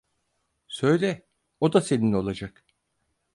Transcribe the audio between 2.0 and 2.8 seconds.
olacak!